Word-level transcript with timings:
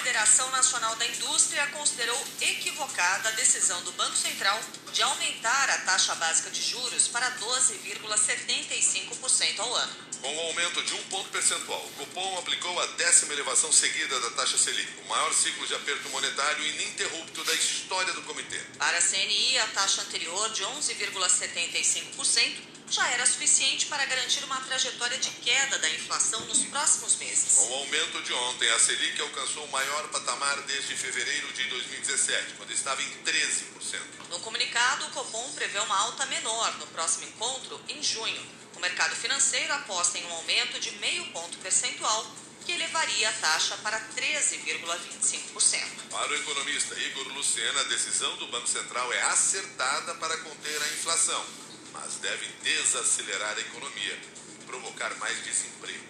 Confederação 0.00 0.50
Nacional 0.50 0.96
da 0.96 1.06
Indústria 1.06 1.66
considerou 1.66 2.18
equivocada 2.40 3.28
a 3.28 3.32
decisão 3.32 3.78
do 3.82 3.92
Banco 3.92 4.16
Central 4.16 4.58
de 4.94 5.02
aumentar 5.02 5.68
a 5.68 5.76
taxa 5.80 6.14
básica 6.14 6.50
de 6.50 6.62
juros 6.62 7.06
para 7.08 7.30
12,75% 7.32 9.58
ao 9.58 9.74
ano. 9.74 9.92
Com 10.22 10.34
o 10.34 10.40
aumento 10.40 10.82
de 10.84 10.94
um 10.94 11.02
ponto 11.04 11.28
percentual, 11.28 11.84
o 11.84 11.90
Copom 11.98 12.38
aplicou 12.38 12.80
a 12.80 12.86
décima 12.86 13.34
elevação 13.34 13.70
seguida 13.70 14.18
da 14.20 14.30
taxa 14.30 14.56
Selic, 14.56 14.88
o 15.04 15.08
maior 15.08 15.34
ciclo 15.34 15.66
de 15.66 15.74
aperto 15.74 16.08
monetário 16.08 16.64
ininterrupto 16.64 17.44
da 17.44 17.52
história 17.52 18.14
do 18.14 18.22
comitê. 18.22 18.58
Para 18.78 18.96
a 18.96 19.02
CNI, 19.02 19.58
a 19.58 19.66
taxa 19.66 20.00
anterior 20.00 20.48
de 20.52 20.62
11,75% 20.62 22.79
já 22.90 23.08
era 23.10 23.24
suficiente 23.24 23.86
para 23.86 24.04
garantir 24.04 24.42
uma 24.42 24.60
trajetória 24.62 25.16
de 25.16 25.30
queda 25.30 25.78
da 25.78 25.88
inflação 25.90 26.40
nos 26.46 26.64
próximos 26.64 27.14
meses. 27.16 27.54
Com 27.54 27.70
o 27.70 27.74
aumento 27.74 28.20
de 28.22 28.32
ontem, 28.32 28.68
a 28.68 28.78
Selic 28.80 29.20
alcançou 29.20 29.64
o 29.64 29.70
maior 29.70 30.08
patamar 30.08 30.60
desde 30.62 30.96
fevereiro 30.96 31.52
de 31.52 31.64
2017, 31.68 32.54
quando 32.54 32.72
estava 32.72 33.00
em 33.00 33.10
13%. 33.22 34.00
No 34.28 34.40
comunicado, 34.40 35.06
o 35.06 35.10
Copom 35.10 35.52
prevê 35.52 35.78
uma 35.78 35.96
alta 35.98 36.26
menor 36.26 36.78
no 36.78 36.86
próximo 36.88 37.28
encontro, 37.28 37.80
em 37.88 38.02
junho. 38.02 38.44
O 38.74 38.80
mercado 38.80 39.14
financeiro 39.14 39.72
aposta 39.72 40.18
em 40.18 40.26
um 40.26 40.32
aumento 40.32 40.80
de 40.80 40.90
meio 40.98 41.24
ponto 41.26 41.58
percentual, 41.58 42.26
que 42.66 42.72
elevaria 42.72 43.28
a 43.28 43.32
taxa 43.34 43.76
para 43.78 44.00
13,25%. 44.16 46.10
Para 46.10 46.32
o 46.32 46.34
economista 46.34 46.98
Igor 46.98 47.28
Lucena, 47.28 47.80
a 47.80 47.84
decisão 47.84 48.36
do 48.36 48.48
Banco 48.48 48.66
Central 48.66 49.12
é 49.12 49.22
acertada 49.22 50.14
para 50.16 50.36
conter 50.38 50.82
a 50.82 50.88
inflação 50.88 51.69
mas 51.92 52.16
devem 52.18 52.48
desacelerar 52.62 53.56
a 53.56 53.60
economia 53.60 54.18
e 54.60 54.64
provocar 54.64 55.14
mais 55.18 55.42
desemprego. 55.44 56.04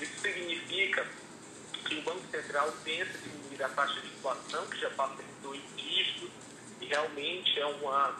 Isso 0.00 0.20
significa 0.20 1.06
que 1.84 1.96
o 1.96 2.02
Banco 2.02 2.24
Central 2.30 2.72
pensa 2.84 3.18
diminuir 3.18 3.62
a 3.62 3.68
taxa 3.68 4.00
de 4.00 4.08
inflação, 4.08 4.66
que 4.66 4.80
já 4.80 4.90
passa 4.90 5.22
em 5.22 5.42
dois 5.42 5.62
dígitos, 5.76 6.30
e 6.80 6.86
realmente 6.86 7.58
é 7.60 7.66
uma, 7.66 8.16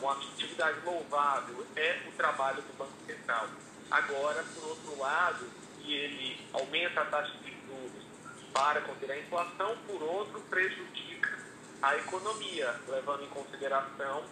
uma 0.00 0.12
atividade 0.12 0.78
louvável, 0.84 1.66
é 1.76 2.00
o 2.08 2.12
trabalho 2.12 2.62
do 2.62 2.72
Banco 2.76 2.92
Central. 3.06 3.48
Agora, 3.90 4.44
por 4.54 4.64
outro 4.68 4.98
lado, 4.98 5.50
se 5.76 5.92
ele 5.92 6.46
aumenta 6.52 7.00
a 7.00 7.04
taxa 7.06 7.32
de 7.38 7.50
juros 7.66 8.04
para 8.52 8.80
conter 8.82 9.10
a 9.10 9.18
inflação, 9.18 9.76
por 9.86 10.02
outro, 10.02 10.40
prejudica 10.42 11.38
a 11.82 11.96
economia, 11.96 12.78
levando 12.88 13.24
em 13.24 13.28
consideração 13.28 14.24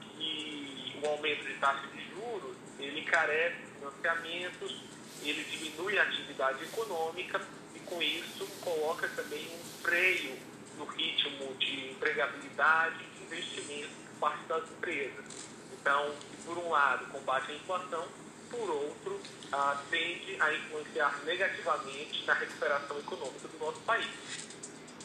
que 0.00 0.85
o 1.02 1.06
aumento 1.08 1.44
de 1.44 1.54
taxa 1.54 1.86
de 1.88 2.08
juros, 2.10 2.56
ele 2.78 3.02
carece 3.02 3.56
de 3.56 3.66
financiamentos, 3.72 4.82
ele 5.22 5.44
diminui 5.44 5.98
a 5.98 6.02
atividade 6.02 6.62
econômica 6.64 7.40
e 7.74 7.80
com 7.80 8.02
isso 8.02 8.46
coloca 8.60 9.08
também 9.08 9.46
um 9.46 9.82
freio 9.82 10.36
no 10.76 10.84
ritmo 10.84 11.54
de 11.54 11.90
empregabilidade 11.90 13.04
e 13.18 13.24
investimento 13.24 13.88
por 13.88 14.20
parte 14.20 14.44
das 14.46 14.70
empresas. 14.70 15.24
Então, 15.72 16.14
por 16.44 16.58
um 16.58 16.70
lado, 16.70 17.06
combate 17.06 17.52
a 17.52 17.54
inflação, 17.54 18.06
por 18.50 18.70
outro, 18.70 19.20
ah, 19.52 19.82
tende 19.90 20.36
a 20.40 20.52
influenciar 20.52 21.20
negativamente 21.24 22.24
na 22.24 22.34
recuperação 22.34 22.98
econômica 22.98 23.48
do 23.48 23.58
nosso 23.58 23.80
país. 23.80 24.06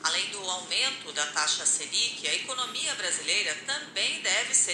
Além 0.03 0.29
do 0.29 0.39
aumento 0.39 1.13
da 1.13 1.25
taxa 1.27 1.65
Selic, 1.65 2.27
a 2.27 2.33
economia 2.33 2.95
brasileira 2.95 3.53
também 3.67 4.21
deve 4.21 4.53
ser 4.53 4.70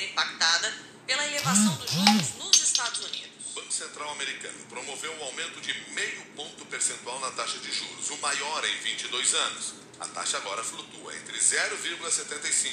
elevação 1.47 1.75
dos 1.75 1.91
juros 1.91 2.29
nos 2.39 2.61
Estados 2.61 2.99
Unidos. 3.05 3.29
O 3.51 3.53
Banco 3.61 3.71
Central 3.71 4.11
americano 4.11 4.65
promoveu 4.69 5.13
um 5.13 5.23
aumento 5.23 5.61
de 5.61 5.73
meio 5.91 6.25
ponto 6.35 6.65
percentual 6.65 7.19
na 7.21 7.31
taxa 7.31 7.57
de 7.59 7.71
juros, 7.71 8.09
o 8.09 8.17
maior 8.17 8.65
em 8.65 8.77
22 8.79 9.33
anos. 9.33 9.73
A 9.99 10.07
taxa 10.07 10.37
agora 10.37 10.63
flutua 10.63 11.15
entre 11.15 11.37
0,75% 11.37 12.71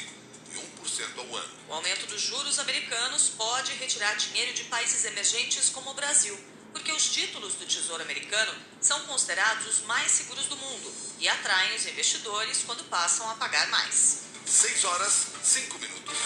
e 0.52 0.56
1% 0.56 1.18
ao 1.18 1.36
ano. 1.36 1.54
O 1.68 1.74
aumento 1.74 2.06
dos 2.06 2.20
juros 2.20 2.58
americanos 2.58 3.30
pode 3.36 3.72
retirar 3.74 4.14
dinheiro 4.16 4.52
de 4.52 4.64
países 4.64 5.04
emergentes 5.04 5.70
como 5.70 5.90
o 5.90 5.94
Brasil, 5.94 6.36
porque 6.72 6.92
os 6.92 7.12
títulos 7.12 7.54
do 7.54 7.66
Tesouro 7.66 8.02
Americano 8.02 8.52
são 8.80 9.00
considerados 9.04 9.66
os 9.66 9.84
mais 9.86 10.10
seguros 10.10 10.46
do 10.46 10.56
mundo 10.56 10.92
e 11.20 11.28
atraem 11.28 11.76
os 11.76 11.86
investidores 11.86 12.62
quando 12.66 12.82
passam 12.84 13.30
a 13.30 13.34
pagar 13.36 13.68
mais. 13.68 14.24
6 14.44 14.84
horas, 14.84 15.26
5 15.42 15.78
minutos. 15.78 16.18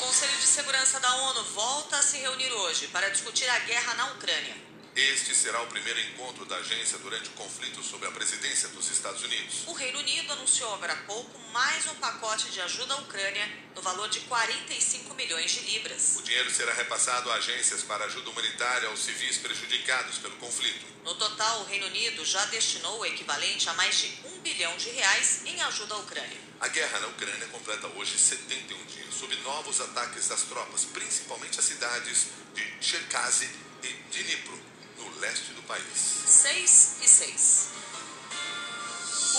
Conselho 0.00 0.38
de 0.38 0.46
Segurança 0.46 0.98
da 0.98 1.14
ONU 1.14 1.44
volta 1.52 1.98
a 1.98 2.02
se 2.02 2.16
reunir 2.16 2.50
hoje 2.50 2.88
para 2.88 3.10
discutir 3.10 3.46
a 3.50 3.58
guerra 3.58 3.94
na 3.96 4.06
Ucrânia. 4.12 4.69
Este 4.96 5.36
será 5.36 5.62
o 5.62 5.66
primeiro 5.68 6.00
encontro 6.00 6.44
da 6.44 6.56
agência 6.56 6.98
durante 6.98 7.28
o 7.28 7.32
conflito 7.32 7.80
sob 7.80 8.04
a 8.06 8.10
presidência 8.10 8.68
dos 8.70 8.90
Estados 8.90 9.22
Unidos. 9.22 9.62
O 9.68 9.72
Reino 9.72 10.00
Unido 10.00 10.32
anunciou 10.32 10.74
agora 10.74 10.92
há 10.92 10.96
pouco 11.04 11.38
mais 11.52 11.86
um 11.86 11.94
pacote 11.94 12.50
de 12.50 12.60
ajuda 12.60 12.94
à 12.94 12.96
Ucrânia 12.98 13.48
no 13.74 13.82
valor 13.82 14.08
de 14.08 14.20
45 14.20 15.14
milhões 15.14 15.52
de 15.52 15.60
libras. 15.60 16.16
O 16.18 16.22
dinheiro 16.22 16.50
será 16.50 16.72
repassado 16.74 17.30
a 17.30 17.34
agências 17.34 17.84
para 17.84 18.04
ajuda 18.06 18.30
humanitária 18.30 18.88
aos 18.88 19.00
civis 19.00 19.38
prejudicados 19.38 20.18
pelo 20.18 20.36
conflito. 20.36 20.84
No 21.04 21.14
total, 21.14 21.60
o 21.60 21.64
Reino 21.64 21.86
Unido 21.86 22.24
já 22.24 22.44
destinou 22.46 22.98
o 22.98 23.06
equivalente 23.06 23.68
a 23.68 23.74
mais 23.74 23.96
de 23.96 24.12
um 24.26 24.40
bilhão 24.40 24.76
de 24.76 24.90
reais 24.90 25.42
em 25.46 25.60
ajuda 25.62 25.94
à 25.94 25.98
Ucrânia. 25.98 26.38
A 26.60 26.68
guerra 26.68 26.98
na 26.98 27.06
Ucrânia 27.06 27.46
completa 27.46 27.86
hoje 27.96 28.18
71 28.18 28.84
dias, 28.86 29.14
sob 29.14 29.34
novos 29.36 29.80
ataques 29.80 30.28
das 30.28 30.42
tropas, 30.42 30.84
principalmente 30.84 31.58
as 31.58 31.64
cidades 31.64 32.26
de 32.54 32.74
Cherkasy 32.80 33.48
e 33.82 33.88
Dnipro, 34.12 34.49
6 36.40 36.96
e 37.02 37.06
6. 37.06 37.68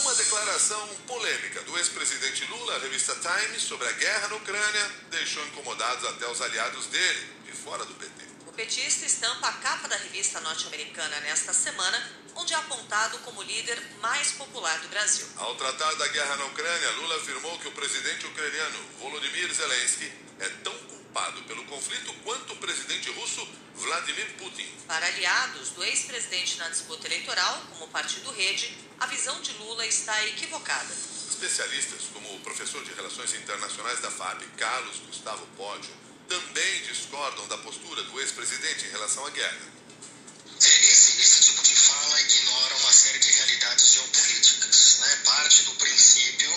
Uma 0.04 0.14
declaração 0.14 0.88
polêmica 1.08 1.64
do 1.64 1.76
ex-presidente 1.80 2.46
Lula 2.46 2.76
à 2.76 2.78
revista 2.78 3.16
Times 3.16 3.64
sobre 3.64 3.88
a 3.88 3.92
guerra 3.94 4.28
na 4.28 4.36
Ucrânia 4.36 4.92
deixou 5.10 5.44
incomodados 5.48 6.08
até 6.10 6.30
os 6.30 6.40
aliados 6.40 6.86
dele, 6.88 7.28
de 7.44 7.54
fora 7.54 7.84
do 7.86 7.96
PT. 7.96 8.24
O 8.46 8.54
petista 8.54 9.08
estampa 9.08 9.48
a 9.48 9.54
capa 9.54 9.88
da 9.88 9.96
revista 9.96 10.40
norte-americana 10.42 11.20
nesta 11.22 11.54
semana 11.54 12.08
onde 12.36 12.54
é 12.54 12.58
apontado 12.58 13.18
como 13.20 13.40
o 13.40 13.44
líder 13.44 13.82
mais 14.00 14.34
popular 14.34 14.78
do 14.82 14.90
Brasil. 14.90 15.26
Ao 15.38 15.56
tratar 15.56 15.96
da 15.96 16.08
guerra 16.08 16.36
na 16.36 16.46
Ucrânia, 16.46 16.92
Lula 16.92 17.16
afirmou 17.16 17.58
que 17.58 17.68
o 17.68 17.72
presidente 17.72 18.28
ucraniano 18.28 18.78
Volodymyr 19.00 19.52
Zelensky 19.52 20.14
é 20.40 20.50
tão 20.64 20.74
culpado 20.74 21.01
pelo 21.52 21.66
conflito 21.66 22.14
quanto 22.24 22.54
o 22.54 22.56
presidente 22.58 23.10
russo 23.12 23.46
Vladimir 23.76 24.34
Putin. 24.38 24.68
Para 24.88 25.06
aliados 25.06 25.70
do 25.72 25.84
ex-presidente 25.84 26.58
na 26.58 26.70
disputa 26.70 27.08
eleitoral, 27.08 27.62
como 27.70 27.86
o 27.86 27.88
Partido 27.90 28.32
Rede, 28.32 28.78
a 29.00 29.06
visão 29.08 29.42
de 29.42 29.52
Lula 29.54 29.86
está 29.86 30.26
equivocada. 30.28 30.94
Especialistas, 31.30 32.04
como 32.14 32.34
o 32.36 32.40
professor 32.40 32.84
de 32.86 32.94
Relações 32.94 33.34
Internacionais 33.34 34.00
da 34.00 34.10
FAB, 34.10 34.42
Carlos 34.58 35.00
Gustavo 35.08 35.46
Pódio, 35.58 35.92
também 36.30 36.82
discordam 36.84 37.46
da 37.48 37.58
postura 37.58 38.04
do 38.04 38.20
ex-presidente 38.22 38.86
em 38.86 38.92
relação 38.92 39.26
à 39.26 39.30
guerra. 39.32 39.72
Esse, 40.60 41.20
esse 41.20 41.42
tipo 41.42 41.64
de 41.64 41.76
fala 41.76 42.22
ignora 42.22 42.76
uma 42.76 42.92
série 42.94 43.20
de 43.20 43.32
realidades 43.32 43.94
geopolíticas. 43.94 44.98
Né? 45.00 45.16
Parte 45.26 45.64
do 45.64 45.72
princípio, 45.72 46.52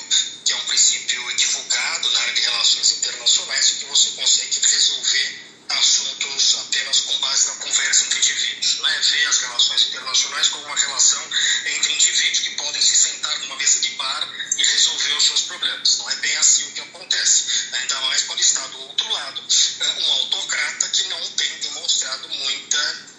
que 0.45 0.53
é 0.53 0.57
um 0.57 0.65
princípio 0.67 1.31
equivocado 1.31 1.74
na 2.11 2.21
área 2.21 2.35
de 2.35 2.43
relações 2.43 2.93
internacionais, 2.93 3.67
de 3.67 3.75
que 3.75 3.85
você 3.87 4.11
consegue 4.11 4.61
resolver 4.61 5.55
assuntos 5.69 6.57
apenas 6.57 7.01
com 7.01 7.19
base 7.19 7.47
na 7.47 7.55
conversa 7.57 8.05
entre 8.05 8.19
indivíduos. 8.19 8.81
Né? 8.81 9.01
Ver 9.01 9.27
as 9.27 9.39
relações 9.39 9.83
internacionais 9.89 10.49
como 10.49 10.65
uma 10.67 10.77
relação 10.77 11.23
entre 11.67 11.93
indivíduos 11.93 12.41
que 12.41 12.51
podem 12.51 12.83
se 12.83 12.97
sentar 12.97 13.39
numa 13.41 13.57
mesa 13.57 13.81
de 13.81 13.91
bar 13.93 14.29
e 14.57 14.63
resolver 14.63 15.13
os 15.15 15.27
seus 15.27 15.43
problemas. 15.43 15.99
Não 15.99 16.11
é 16.11 16.17
bem 16.17 16.37
assim 16.37 16.65
o 16.65 16.73
que 16.73 16.81
acontece. 16.81 17.45
Ainda 17.73 18.01
mais 18.03 18.23
quando 18.25 18.41
está 18.41 18.67
do 18.69 18.81
outro 18.83 19.11
lado 19.11 19.41
né? 19.41 19.95
um 19.99 20.13
autocrata 20.13 20.89
que 20.89 21.09
não 21.09 21.31
tem 21.33 21.59
demonstrado 21.59 22.29
muita 22.29 23.15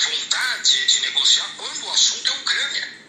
vontade 0.00 0.86
de 0.86 1.00
negociar 1.00 1.50
quando 1.56 1.84
o 1.84 1.90
assunto 1.90 2.32
é 2.32 2.36
Ucrânia. 2.36 3.07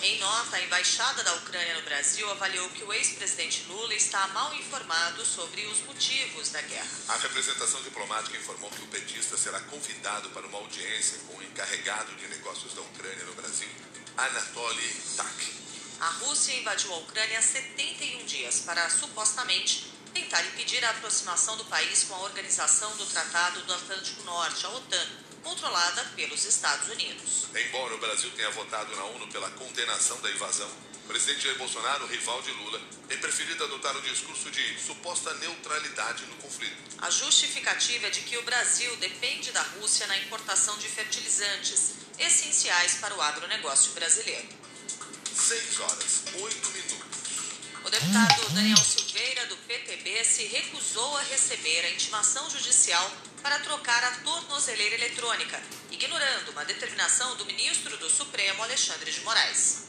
Em 0.00 0.16
nota, 0.20 0.56
a 0.56 0.62
embaixada 0.62 1.24
da 1.24 1.34
Ucrânia 1.34 1.74
no 1.74 1.82
Brasil 1.82 2.30
avaliou 2.30 2.68
que 2.70 2.84
o 2.84 2.92
ex-presidente 2.92 3.64
Lula 3.68 3.92
está 3.94 4.28
mal 4.28 4.54
informado 4.54 5.26
sobre 5.26 5.66
os 5.66 5.80
motivos 5.80 6.50
da 6.50 6.62
guerra. 6.62 6.88
A 7.08 7.16
representação 7.16 7.82
diplomática 7.82 8.36
informou 8.36 8.70
que 8.70 8.82
o 8.82 8.86
petista 8.86 9.36
será 9.36 9.58
convidado 9.62 10.30
para 10.30 10.46
uma 10.46 10.58
audiência 10.58 11.18
com 11.26 11.36
o 11.36 11.42
encarregado 11.42 12.14
de 12.14 12.28
negócios 12.28 12.74
da 12.74 12.80
Ucrânia 12.80 13.24
no 13.24 13.34
Brasil, 13.34 13.68
Anatoly 14.16 15.02
Tak. 15.16 15.52
A 16.00 16.10
Rússia 16.10 16.54
invadiu 16.54 16.94
a 16.94 16.98
Ucrânia 16.98 17.40
há 17.40 17.42
71 17.42 18.24
dias 18.24 18.60
para 18.60 18.88
supostamente 18.88 19.92
tentar 20.14 20.42
impedir 20.46 20.84
a 20.84 20.90
aproximação 20.90 21.56
do 21.56 21.64
país 21.64 22.04
com 22.04 22.14
a 22.14 22.20
Organização 22.20 22.96
do 22.96 23.06
Tratado 23.06 23.62
do 23.62 23.74
Atlântico 23.74 24.22
Norte, 24.22 24.64
a 24.64 24.70
OTAN, 24.70 25.08
controlada 25.48 26.04
pelos 26.14 26.44
Estados 26.44 26.88
Unidos. 26.90 27.46
Embora 27.54 27.94
o 27.94 27.98
Brasil 27.98 28.30
tenha 28.36 28.50
votado 28.50 28.94
na 28.94 29.04
ONU 29.04 29.26
pela 29.28 29.50
condenação 29.52 30.20
da 30.20 30.30
invasão, 30.30 30.70
o 31.04 31.08
presidente 31.08 31.44
Jair 31.44 31.56
Bolsonaro, 31.56 32.06
rival 32.06 32.42
de 32.42 32.50
Lula, 32.50 32.78
tem 33.08 33.16
preferido 33.16 33.64
adotar 33.64 33.96
o 33.96 34.02
discurso 34.02 34.50
de 34.50 34.78
suposta 34.78 35.32
neutralidade 35.34 36.26
no 36.26 36.36
conflito. 36.36 36.76
A 36.98 37.08
justificativa 37.08 38.08
é 38.08 38.10
de 38.10 38.20
que 38.20 38.36
o 38.36 38.42
Brasil 38.42 38.94
depende 38.98 39.50
da 39.50 39.62
Rússia 39.62 40.06
na 40.06 40.18
importação 40.18 40.76
de 40.76 40.86
fertilizantes 40.86 41.94
essenciais 42.18 42.96
para 42.96 43.14
o 43.14 43.22
agronegócio 43.22 43.92
brasileiro. 43.92 44.48
6 45.34 45.80
horas, 45.80 46.22
8 46.34 46.68
minutos. 46.72 47.18
O 47.84 47.90
deputado 47.90 48.50
Daniel 48.50 48.76
Silveira, 48.76 49.46
do 49.46 49.56
PTB, 49.56 50.24
se 50.24 50.44
recusou 50.44 51.16
a 51.16 51.22
receber 51.22 51.86
a 51.86 51.90
intimação 51.90 52.50
judicial 52.50 53.10
para 53.48 53.60
trocar 53.60 54.04
a 54.04 54.10
tornozeleira 54.16 54.96
eletrônica, 54.96 55.58
ignorando 55.90 56.50
uma 56.50 56.66
determinação 56.66 57.34
do 57.36 57.46
ministro 57.46 57.96
do 57.96 58.10
Supremo, 58.10 58.62
Alexandre 58.62 59.10
de 59.10 59.22
Moraes. 59.22 59.86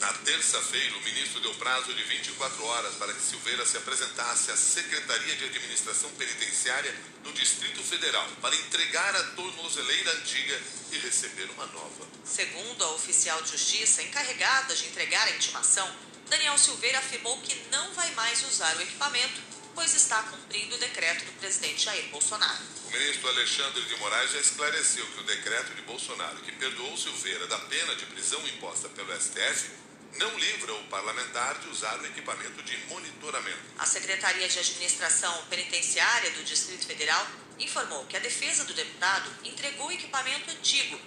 Na 0.00 0.10
terça-feira, 0.14 0.96
o 0.96 1.02
ministro 1.02 1.38
deu 1.40 1.54
prazo 1.56 1.92
de 1.92 2.02
24 2.04 2.64
horas 2.64 2.94
para 2.94 3.12
que 3.12 3.20
Silveira 3.20 3.66
se 3.66 3.76
apresentasse 3.76 4.50
à 4.50 4.56
Secretaria 4.56 5.36
de 5.36 5.44
Administração 5.44 6.08
Penitenciária 6.12 6.94
do 7.22 7.30
Distrito 7.34 7.82
Federal 7.82 8.26
para 8.40 8.56
entregar 8.56 9.14
a 9.14 9.24
tornozeleira 9.32 10.12
antiga 10.12 10.58
e 10.92 10.96
receber 10.96 11.50
uma 11.50 11.66
nova. 11.66 12.06
Segundo 12.24 12.82
a 12.82 12.92
oficial 12.92 13.42
de 13.42 13.50
justiça 13.50 14.02
encarregada 14.02 14.74
de 14.74 14.86
entregar 14.86 15.26
a 15.26 15.32
intimação, 15.32 15.94
Daniel 16.30 16.56
Silveira 16.56 16.98
afirmou 16.98 17.38
que 17.42 17.54
não 17.70 17.92
vai 17.92 18.10
mais 18.12 18.42
usar 18.44 18.74
o 18.78 18.80
equipamento, 18.80 19.51
pois 19.74 19.94
está 19.94 20.22
cumprindo 20.24 20.74
o 20.74 20.78
decreto 20.78 21.24
do 21.24 21.32
presidente 21.32 21.84
Jair 21.84 22.08
Bolsonaro. 22.08 22.62
O 22.86 22.90
ministro 22.90 23.28
Alexandre 23.28 23.82
de 23.82 23.96
Moraes 23.96 24.32
já 24.32 24.40
esclareceu 24.40 25.06
que 25.06 25.20
o 25.20 25.24
decreto 25.24 25.74
de 25.74 25.82
Bolsonaro, 25.82 26.36
que 26.40 26.52
perdoou 26.52 26.96
Silveira 26.96 27.46
da 27.46 27.58
pena 27.58 27.94
de 27.96 28.06
prisão 28.06 28.40
imposta 28.48 28.88
pelo 28.90 29.12
STF, 29.20 29.70
não 30.18 30.38
livra 30.38 30.74
o 30.74 30.84
parlamentar 30.84 31.58
de 31.60 31.68
usar 31.70 31.98
o 32.00 32.06
equipamento 32.06 32.62
de 32.62 32.76
monitoramento. 32.86 33.58
A 33.78 33.86
Secretaria 33.86 34.46
de 34.46 34.58
Administração 34.58 35.44
Penitenciária 35.48 36.30
do 36.32 36.44
Distrito 36.44 36.86
Federal 36.86 37.26
informou 37.58 38.04
que 38.06 38.16
a 38.16 38.20
defesa 38.20 38.64
do 38.64 38.74
deputado 38.74 39.30
entregou 39.44 39.88
o 39.88 39.92
equipamento 39.92 40.50
antigo, 40.50 41.00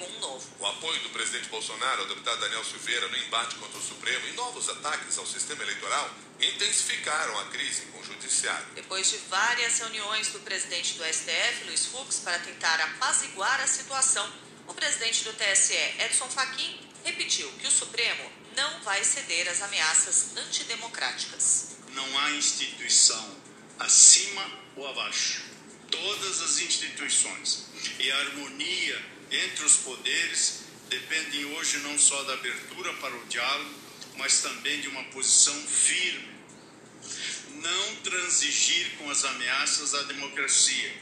mas 0.00 0.08
não 0.08 0.08
pegou 0.08 0.08
um 0.08 0.20
novo. 0.20 0.46
O 0.58 0.66
apoio 0.66 1.00
do 1.02 1.10
presidente 1.10 1.48
Bolsonaro 1.48 2.02
ao 2.02 2.08
deputado 2.08 2.40
Daniel 2.40 2.64
Silveira 2.64 3.08
no 3.08 3.16
embate 3.18 3.56
contra 3.56 3.78
o 3.78 3.82
Supremo 3.82 4.26
e 4.28 4.32
novos 4.32 4.68
ataques 4.68 5.18
ao 5.18 5.26
sistema 5.26 5.62
eleitoral 5.62 6.10
intensificaram 6.40 7.38
a 7.38 7.44
crise 7.46 7.82
com 7.86 8.00
o 8.00 8.04
Judiciário. 8.04 8.66
Depois 8.74 9.10
de 9.10 9.18
várias 9.28 9.78
reuniões 9.78 10.28
do 10.28 10.40
presidente 10.40 10.94
do 10.94 11.04
STF, 11.04 11.64
Luiz 11.66 11.86
Fux, 11.86 12.20
para 12.20 12.38
tentar 12.38 12.80
apaziguar 12.80 13.60
a 13.60 13.66
situação, 13.66 14.30
o 14.66 14.74
presidente 14.74 15.24
do 15.24 15.32
TSE, 15.34 15.74
Edson 15.98 16.28
Fachin, 16.28 16.80
repetiu 17.04 17.50
que 17.52 17.66
o 17.66 17.70
Supremo 17.70 18.30
não 18.56 18.80
vai 18.80 19.04
ceder 19.04 19.48
às 19.48 19.62
ameaças 19.62 20.36
antidemocráticas. 20.36 21.76
Não 21.92 22.18
há 22.18 22.30
instituição 22.32 23.36
acima 23.78 24.46
ou 24.76 24.88
abaixo. 24.88 25.42
Todas 25.90 26.40
as 26.42 26.58
instituições 26.58 27.66
e 27.98 28.10
a 28.12 28.18
harmonia 28.18 29.19
entre 29.30 29.64
os 29.64 29.76
poderes 29.76 30.60
dependem 30.88 31.44
hoje 31.56 31.78
não 31.78 31.98
só 31.98 32.22
da 32.24 32.34
abertura 32.34 32.92
para 32.94 33.14
o 33.16 33.26
diálogo, 33.26 33.74
mas 34.16 34.42
também 34.42 34.80
de 34.80 34.88
uma 34.88 35.04
posição 35.04 35.54
firme. 35.66 36.28
Não 37.54 37.96
transigir 37.96 38.96
com 38.96 39.10
as 39.10 39.24
ameaças 39.24 39.94
à 39.94 40.02
democracia, 40.02 40.92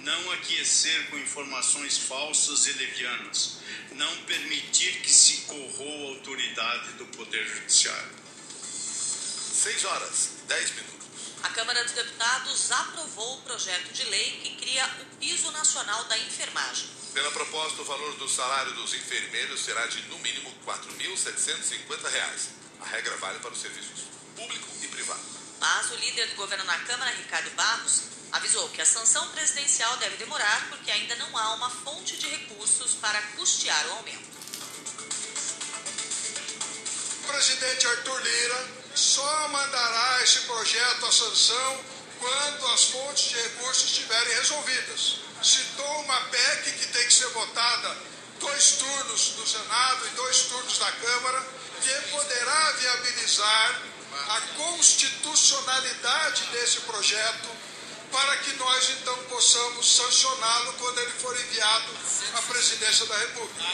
não 0.00 0.32
aquecer 0.32 1.10
com 1.10 1.18
informações 1.18 1.98
falsas 1.98 2.66
e 2.66 2.72
levianas, 2.72 3.58
não 3.92 4.16
permitir 4.22 5.00
que 5.00 5.12
se 5.12 5.38
corroa 5.42 6.06
a 6.06 6.16
autoridade 6.16 6.92
do 6.92 7.06
Poder 7.06 7.46
Judiciário. 7.46 8.16
6 8.62 9.84
horas, 9.84 10.30
10 10.46 10.70
minutos. 10.70 11.08
A 11.42 11.50
Câmara 11.50 11.84
dos 11.84 11.92
Deputados 11.92 12.70
aprovou 12.72 13.38
o 13.38 13.42
projeto 13.42 13.92
de 13.92 14.04
lei 14.04 14.40
que 14.42 14.56
cria 14.56 14.86
o 15.00 15.16
Piso 15.16 15.50
Nacional 15.50 16.04
da 16.04 16.18
Enfermagem. 16.18 16.97
Pela 17.12 17.30
proposta, 17.32 17.82
o 17.82 17.84
valor 17.84 18.14
do 18.14 18.28
salário 18.28 18.72
dos 18.74 18.94
enfermeiros 18.94 19.64
será 19.64 19.86
de, 19.86 20.02
no 20.02 20.18
mínimo, 20.18 20.50
R$ 20.66 20.72
4.750. 20.72 22.48
A 22.80 22.86
regra 22.86 23.16
vale 23.16 23.38
para 23.40 23.52
os 23.52 23.60
serviços 23.60 24.04
público 24.36 24.68
e 24.80 24.86
privado. 24.86 25.20
Mas 25.58 25.90
o 25.90 25.96
líder 25.96 26.28
do 26.28 26.36
governo 26.36 26.64
na 26.64 26.78
Câmara, 26.80 27.10
Ricardo 27.10 27.50
Barros, 27.56 28.02
avisou 28.30 28.68
que 28.68 28.80
a 28.80 28.86
sanção 28.86 29.26
presidencial 29.30 29.96
deve 29.96 30.16
demorar 30.16 30.68
porque 30.68 30.90
ainda 30.90 31.16
não 31.16 31.36
há 31.36 31.54
uma 31.54 31.70
fonte 31.70 32.16
de 32.16 32.28
recursos 32.28 32.94
para 32.94 33.20
custear 33.36 33.86
o 33.88 33.92
aumento. 33.92 34.38
O 37.24 37.26
presidente 37.26 37.86
Arthur 37.86 38.22
Lira 38.22 38.68
só 38.94 39.48
mandará 39.48 40.22
esse 40.22 40.40
projeto 40.40 41.06
à 41.06 41.12
sanção 41.12 41.84
quando 42.18 42.66
as 42.68 42.84
fontes 42.84 43.30
de 43.30 43.36
recursos 43.36 43.84
estiverem 43.84 44.34
resolvidas. 44.34 45.27
Citou 45.42 46.00
uma 46.02 46.20
PEC 46.22 46.72
que 46.72 46.86
tem 46.88 47.06
que 47.06 47.12
ser 47.14 47.28
votada 47.28 47.96
dois 48.40 48.72
turnos 48.72 49.34
no 49.36 49.46
Senado 49.46 50.06
e 50.06 50.10
dois 50.10 50.42
turnos 50.42 50.78
na 50.78 50.92
Câmara, 50.92 51.46
que 51.82 51.92
poderá 52.10 52.72
viabilizar 52.72 53.82
a 54.28 54.40
constitucionalidade 54.56 56.44
desse 56.46 56.80
projeto 56.80 57.48
para 58.10 58.36
que 58.38 58.52
nós 58.54 58.90
então 58.90 59.16
possamos 59.24 59.96
sancioná-lo 59.96 60.72
quando 60.74 60.98
ele 60.98 61.12
for 61.12 61.38
enviado 61.38 61.92
à 62.34 62.42
presidência 62.42 63.06
da 63.06 63.16
República. 63.18 63.64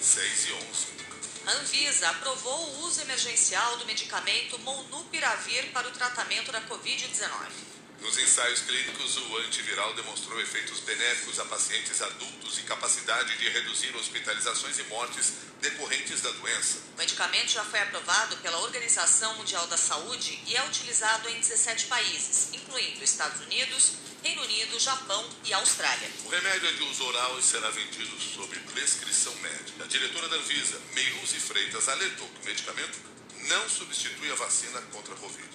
6 0.00 0.46
e 0.46 0.52
11. 0.52 1.00
A 1.46 1.52
Anvisa 1.52 2.08
aprovou 2.10 2.58
o 2.58 2.86
uso 2.86 3.00
emergencial 3.02 3.76
do 3.76 3.86
medicamento 3.86 4.58
Molnupiravir 4.60 5.70
para 5.72 5.88
o 5.88 5.90
tratamento 5.90 6.50
da 6.50 6.60
Covid-19. 6.62 7.79
Nos 8.00 8.16
ensaios 8.16 8.60
clínicos, 8.62 9.16
o 9.18 9.36
antiviral 9.38 9.92
demonstrou 9.94 10.40
efeitos 10.40 10.80
benéficos 10.80 11.38
a 11.38 11.44
pacientes 11.44 12.00
adultos 12.00 12.58
e 12.58 12.62
capacidade 12.62 13.36
de 13.36 13.48
reduzir 13.50 13.94
hospitalizações 13.94 14.78
e 14.78 14.82
mortes 14.84 15.34
decorrentes 15.60 16.22
da 16.22 16.30
doença. 16.30 16.78
O 16.94 16.98
medicamento 16.98 17.48
já 17.48 17.62
foi 17.62 17.78
aprovado 17.80 18.38
pela 18.38 18.58
Organização 18.60 19.34
Mundial 19.36 19.66
da 19.66 19.76
Saúde 19.76 20.40
e 20.46 20.56
é 20.56 20.64
utilizado 20.66 21.28
em 21.28 21.40
17 21.40 21.86
países, 21.86 22.48
incluindo 22.54 23.04
Estados 23.04 23.42
Unidos, 23.42 23.92
Reino 24.22 24.42
Unido, 24.42 24.80
Japão 24.80 25.28
e 25.44 25.52
Austrália. 25.52 26.10
O 26.24 26.30
remédio 26.30 26.68
é 26.68 26.72
de 26.72 26.82
uso 26.84 27.04
oral 27.04 27.38
e 27.38 27.42
será 27.42 27.70
vendido 27.70 28.18
sob 28.18 28.58
prescrição 28.72 29.34
médica. 29.36 29.84
A 29.84 29.86
diretora 29.86 30.28
da 30.28 30.36
Anvisa, 30.36 30.80
Meiruz 30.94 31.32
Freitas, 31.32 31.88
alertou 31.88 32.28
que 32.28 32.42
o 32.42 32.46
medicamento 32.46 32.98
não 33.48 33.68
substitui 33.68 34.30
a 34.32 34.34
vacina 34.34 34.80
contra 34.92 35.14
a 35.14 35.16
Covid. 35.18 35.48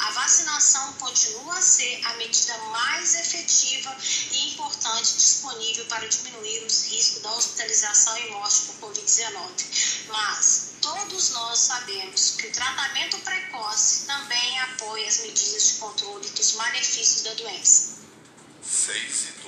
A 0.00 0.10
vacinação 0.12 0.94
continua 0.94 1.58
a 1.58 1.60
ser 1.60 2.00
a 2.06 2.14
medida 2.14 2.56
mais 2.68 3.14
efetiva 3.16 3.94
e 4.32 4.54
importante 4.54 5.14
disponível 5.14 5.84
para 5.86 6.08
diminuir 6.08 6.64
os 6.64 6.84
riscos 6.86 7.22
da 7.22 7.30
hospitalização 7.32 8.16
e 8.16 8.30
morte 8.30 8.60
por 8.62 8.88
Covid-19. 8.88 10.06
Mas 10.08 10.70
todos 10.80 11.30
nós 11.30 11.58
sabemos 11.58 12.36
que 12.38 12.46
o 12.46 12.52
tratamento 12.52 13.18
precoce 13.18 14.06
também 14.06 14.60
apoia 14.60 15.06
as 15.06 15.18
medidas 15.18 15.68
de 15.68 15.74
controle 15.74 16.28
dos 16.30 16.52
malefícios 16.54 17.22
da 17.22 17.34
doença. 17.34 17.98
6 18.62 18.96
e 18.96 19.32
12. 19.32 19.39